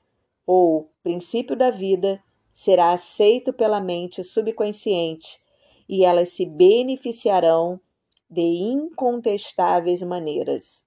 [0.51, 2.19] ou princípio da vida,
[2.51, 5.39] será aceito pela mente subconsciente
[5.87, 7.79] e elas se beneficiarão
[8.27, 10.83] de incontestáveis maneiras.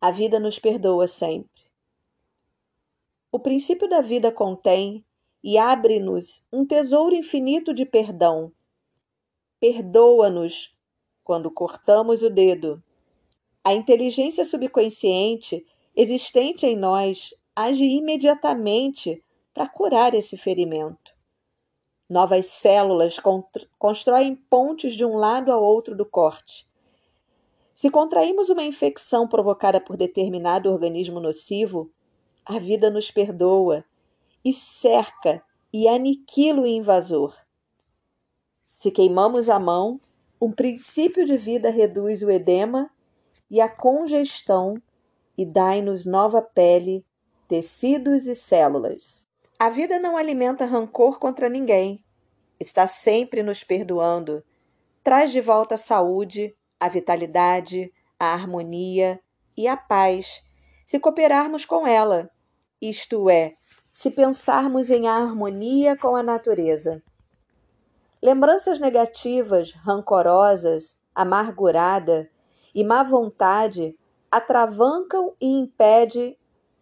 [0.00, 1.68] A vida nos perdoa sempre.
[3.30, 5.04] O princípio da vida contém
[5.44, 8.50] e abre-nos um tesouro infinito de perdão.
[9.60, 10.74] Perdoa-nos
[11.22, 12.82] quando cortamos o dedo.
[13.62, 19.20] A inteligência subconsciente existente em nós age imediatamente
[19.52, 21.12] para curar esse ferimento.
[22.08, 23.16] Novas células
[23.76, 26.68] constroem pontes de um lado ao outro do corte.
[27.74, 31.90] Se contraímos uma infecção provocada por determinado organismo nocivo,
[32.44, 33.84] a vida nos perdoa
[34.44, 35.42] e cerca
[35.72, 37.36] e aniquila o invasor.
[38.72, 40.00] Se queimamos a mão,
[40.40, 42.88] um princípio de vida reduz o edema
[43.50, 44.80] e a congestão
[45.36, 47.04] e dai-nos nova pele,
[47.48, 49.26] tecidos e células.
[49.58, 52.04] A vida não alimenta rancor contra ninguém.
[52.60, 54.44] Está sempre nos perdoando.
[55.02, 57.90] Traz de volta a saúde, a vitalidade,
[58.20, 59.18] a harmonia
[59.56, 60.42] e a paz,
[60.84, 62.30] se cooperarmos com ela,
[62.80, 63.54] isto é,
[63.92, 67.02] se pensarmos em harmonia com a natureza.
[68.22, 72.30] Lembranças negativas, rancorosas, amargurada
[72.74, 73.96] e má vontade
[74.30, 76.36] atravancam e impedem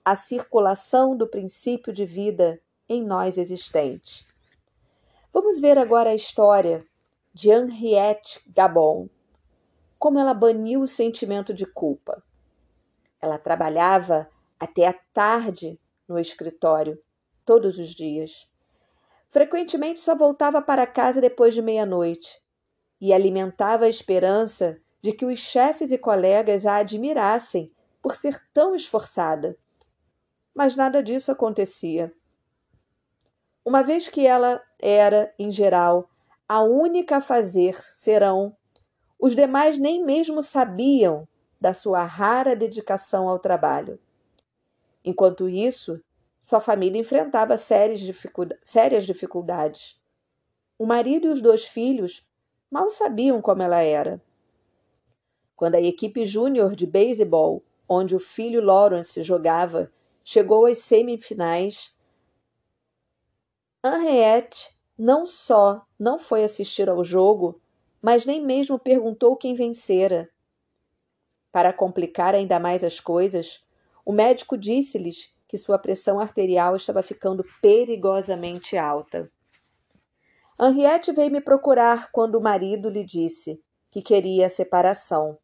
[0.06, 4.24] a circulação do princípio de vida em nós existente.
[5.32, 6.86] Vamos ver agora a história
[7.34, 9.08] de Henriette Gabon,
[9.98, 12.22] como ela baniu o sentimento de culpa.
[13.20, 14.30] Ela trabalhava
[14.60, 15.76] até a tarde
[16.06, 17.02] no escritório,
[17.44, 18.48] todos os dias.
[19.28, 22.40] Frequentemente só voltava para casa depois de meia-noite
[23.00, 28.72] e alimentava a esperança de que os chefes e colegas a admirassem por ser tão
[28.72, 29.58] esforçada.
[30.56, 32.12] Mas nada disso acontecia
[33.66, 36.08] uma vez que ela era, em geral,
[36.48, 38.56] a única a fazer serão,
[39.18, 41.26] os demais nem mesmo sabiam
[41.60, 43.98] da sua rara dedicação ao trabalho.
[45.04, 46.00] Enquanto isso,
[46.44, 47.98] sua família enfrentava sérias,
[49.04, 50.00] dificuldades.
[50.78, 52.24] O marido e os dois filhos
[52.70, 54.22] mal sabiam como ela era.
[55.56, 59.90] Quando a equipe júnior de beisebol, onde o filho Lawrence jogava,
[60.28, 61.94] chegou às semifinais,
[63.84, 67.60] Henriette não só não foi assistir ao jogo,
[68.02, 70.28] mas nem mesmo perguntou quem vencera.
[71.52, 73.64] Para complicar ainda mais as coisas,
[74.04, 79.30] o médico disse-lhes que sua pressão arterial estava ficando perigosamente alta.
[80.60, 83.62] Henriette veio me procurar quando o marido lhe disse
[83.92, 85.38] que queria a separação.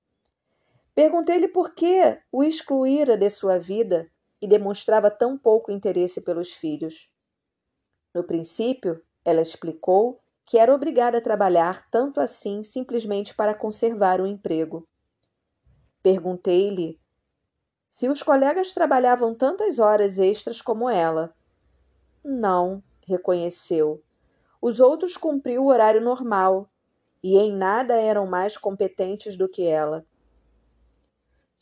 [0.93, 4.11] Perguntei-lhe por que o excluíra de sua vida
[4.43, 7.09] e demonstrava tão pouco interesse pelos filhos.
[8.13, 14.27] No princípio, ela explicou que era obrigada a trabalhar tanto assim simplesmente para conservar o
[14.27, 14.87] emprego.
[16.03, 17.01] Perguntei-lhe
[17.89, 21.33] se os colegas trabalhavam tantas horas extras como ela.
[22.25, 24.03] Não, reconheceu.
[24.61, 26.69] Os outros cumpriam o horário normal
[27.23, 30.05] e em nada eram mais competentes do que ela.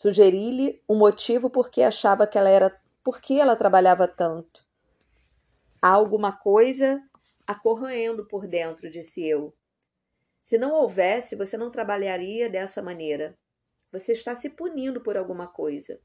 [0.00, 2.74] Sugeri-lhe o motivo por que achava que ela era
[3.04, 4.66] por que ela trabalhava tanto.
[5.82, 7.02] Há alguma coisa
[7.46, 9.54] acorroendo por dentro, disse eu.
[10.40, 13.36] Se não houvesse, você não trabalharia dessa maneira.
[13.92, 16.00] Você está se punindo por alguma coisa.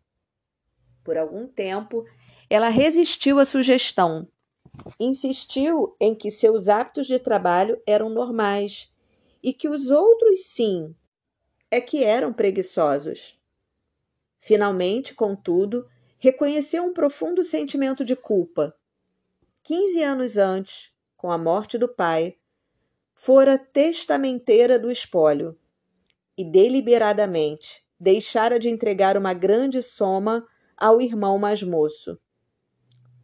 [1.02, 2.04] Por algum tempo,
[2.50, 4.28] ela resistiu à sugestão.
[5.00, 8.92] Insistiu em que seus hábitos de trabalho eram normais
[9.42, 10.94] e que os outros, sim,
[11.72, 13.35] é que eram preguiçosos.
[14.46, 15.90] Finalmente, contudo,
[16.20, 18.78] reconheceu um profundo sentimento de culpa
[19.64, 22.38] 15 anos antes, com a morte do pai,
[23.16, 25.58] fora testamenteira do espólio
[26.38, 32.16] e deliberadamente deixara de entregar uma grande soma ao irmão mais moço.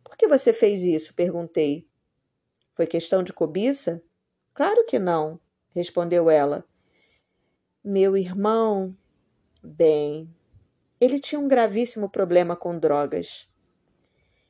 [0.03, 1.13] Por que você fez isso?
[1.13, 1.87] perguntei.
[2.73, 4.01] Foi questão de cobiça?
[4.55, 6.65] Claro que não, respondeu ela.
[7.83, 8.97] Meu irmão.
[9.63, 10.27] Bem,
[11.01, 13.49] ele tinha um gravíssimo problema com drogas.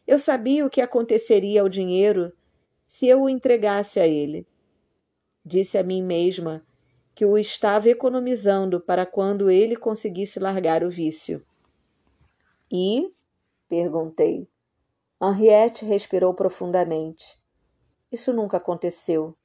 [0.06, 2.34] Eu sabia o que aconteceria ao dinheiro
[2.86, 4.46] se eu o entregasse a ele.
[5.46, 6.62] Disse a mim mesma
[7.16, 11.42] que o estava economizando para quando ele conseguisse largar o vício.
[12.70, 13.14] E?
[13.70, 14.46] perguntei.
[15.24, 17.40] Henriette respirou profundamente.
[18.12, 19.38] Isso nunca aconteceu.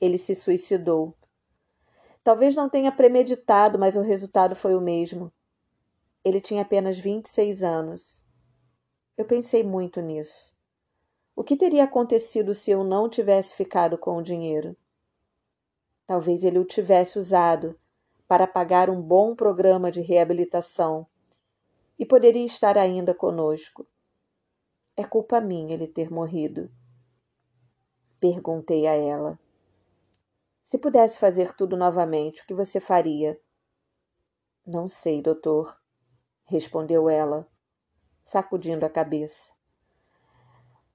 [0.00, 1.14] Ele se suicidou.
[2.22, 5.30] Talvez não tenha premeditado, mas o resultado foi o mesmo.
[6.24, 8.24] Ele tinha apenas 26 anos.
[9.16, 10.52] Eu pensei muito nisso.
[11.36, 14.74] O que teria acontecido se eu não tivesse ficado com o dinheiro?
[16.06, 17.78] Talvez ele o tivesse usado
[18.26, 21.06] para pagar um bom programa de reabilitação
[21.98, 23.86] e poderia estar ainda conosco.
[24.96, 26.70] É culpa minha ele ter morrido.
[28.18, 29.38] Perguntei a ela.
[30.62, 33.38] Se pudesse fazer tudo novamente, o que você faria?
[34.66, 35.78] Não sei, doutor,
[36.44, 37.48] respondeu ela,
[38.22, 39.52] sacudindo a cabeça.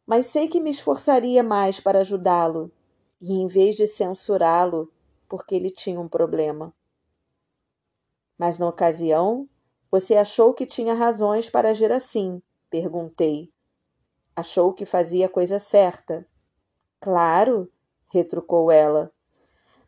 [0.06, 2.72] Mas sei que me esforçaria mais para ajudá-lo,
[3.22, 4.92] e em vez de censurá-lo,
[5.28, 6.74] porque ele tinha um problema.
[8.38, 9.48] Mas na ocasião,
[9.92, 12.42] você achou que tinha razões para agir assim?
[12.70, 13.52] perguntei.
[14.36, 16.26] Achou que fazia a coisa certa?
[17.00, 17.72] Claro,
[18.08, 19.12] retrucou ela.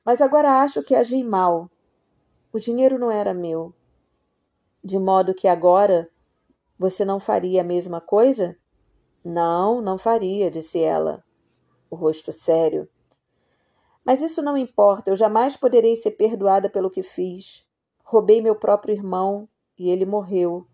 [0.04, 1.70] Mas agora acho que agi mal.
[2.52, 3.74] O dinheiro não era meu.
[4.84, 6.10] De modo que agora
[6.78, 8.58] você não faria a mesma coisa?
[9.24, 11.24] Não, não faria, disse ela,
[11.90, 12.90] o rosto sério.
[14.04, 17.64] Mas isso não importa, eu jamais poderei ser perdoada pelo que fiz.
[18.04, 20.66] Roubei meu próprio irmão e ele morreu.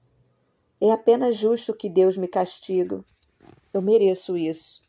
[0.79, 3.03] É apenas justo que Deus me castigue.
[3.73, 4.81] Eu mereço isso.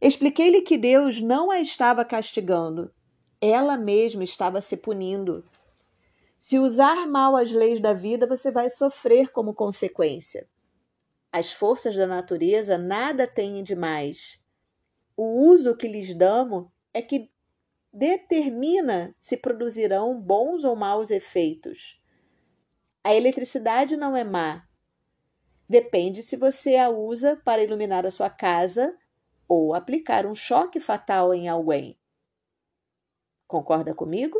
[0.00, 2.92] Expliquei-lhe que Deus não a estava castigando,
[3.40, 5.44] ela mesma estava se punindo.
[6.38, 10.48] Se usar mal as leis da vida, você vai sofrer como consequência.
[11.32, 14.40] As forças da natureza nada têm de mais.
[15.16, 17.30] O uso que lhes damos é que
[17.92, 22.00] determina se produzirão bons ou maus efeitos.
[23.02, 24.66] A eletricidade não é má.
[25.68, 28.96] Depende se você a usa para iluminar a sua casa
[29.48, 31.98] ou aplicar um choque fatal em alguém.
[33.46, 34.38] Concorda comigo?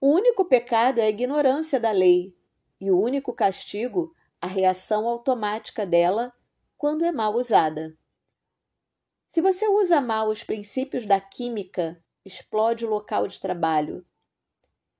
[0.00, 2.36] O único pecado é a ignorância da lei
[2.80, 6.32] e o único castigo a reação automática dela
[6.76, 7.96] quando é mal usada.
[9.28, 14.06] Se você usa mal os princípios da química, explode o local de trabalho.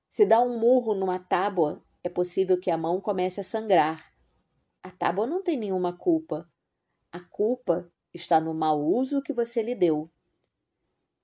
[0.09, 4.13] Se dá um murro numa tábua, é possível que a mão comece a sangrar.
[4.83, 6.49] A tábua não tem nenhuma culpa.
[7.11, 10.11] A culpa está no mau uso que você lhe deu.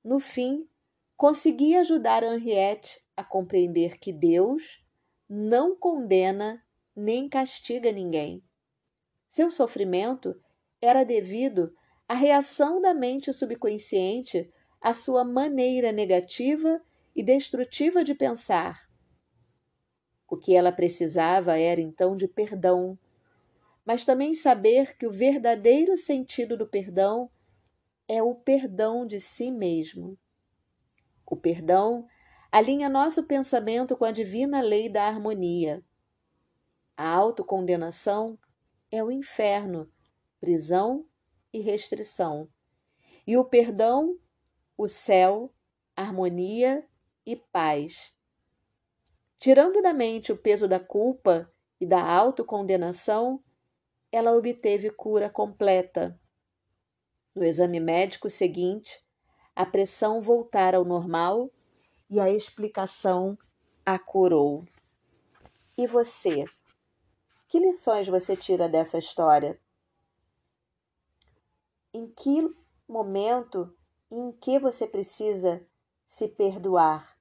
[0.03, 0.67] No fim,
[1.18, 4.84] consegui ajudar Henriette a compreender que Deus
[5.30, 6.63] não condena
[6.95, 8.43] nem castiga ninguém.
[9.28, 10.39] Seu sofrimento
[10.82, 11.74] era devido
[12.07, 14.49] à reação da mente subconsciente
[14.82, 16.82] à sua maneira negativa
[17.16, 18.88] e destrutiva de pensar.
[20.28, 22.97] O que ela precisava era então de perdão,
[23.86, 27.30] mas também saber que o verdadeiro sentido do perdão
[28.07, 30.18] é o perdão de si mesmo.
[31.26, 32.05] O perdão
[32.51, 35.84] alinha nosso pensamento com a divina lei da harmonia.
[36.95, 38.39] A autocondenação
[38.91, 39.91] é o inferno,
[40.39, 41.05] prisão
[41.51, 42.47] e restrição.
[43.28, 44.17] E o perdão,
[44.78, 45.53] o céu,
[45.95, 46.88] harmonia
[47.26, 48.13] e paz.
[49.39, 53.43] Tirando da mente o peso da culpa e da autocondenação,
[54.11, 56.19] ela obteve cura completa.
[57.36, 59.05] No exame médico seguinte,
[59.56, 61.49] a pressão voltara ao normal
[62.10, 63.38] e a explicação
[63.86, 64.66] a curou.
[65.78, 66.43] E você?
[67.47, 69.58] Que lições você tira dessa história?
[71.93, 72.53] Em que
[72.88, 73.74] momento
[74.12, 75.66] em que você precisa
[76.06, 77.18] se perdoar?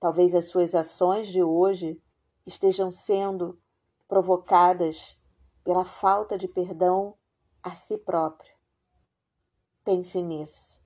[0.00, 2.02] Talvez as suas ações de hoje
[2.44, 3.60] estejam sendo
[4.08, 5.16] provocadas
[5.62, 7.16] pela falta de perdão
[7.62, 8.52] a si próprio.
[9.84, 10.85] Pense nisso